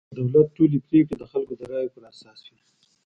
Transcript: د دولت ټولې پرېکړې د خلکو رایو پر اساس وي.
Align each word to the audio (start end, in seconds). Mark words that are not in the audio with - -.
د 0.09 0.17
دولت 0.17 0.47
ټولې 0.57 0.77
پرېکړې 0.89 1.15
د 1.17 1.23
خلکو 1.31 1.53
رایو 1.71 1.93
پر 1.93 2.03
اساس 2.11 2.39
وي. 2.51 2.59